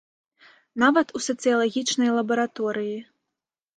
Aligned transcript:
Нават 0.83 1.07
у 1.19 1.21
сацыялагічнай 1.27 2.09
лабараторыі. 2.19 2.97